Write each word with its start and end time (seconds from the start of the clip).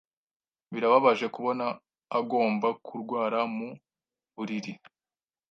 Birababaje 0.71 1.25
kubona 1.35 1.65
agomba 2.19 2.67
kurwara 2.85 3.39
mu 3.55 3.69
buriri. 4.35 4.73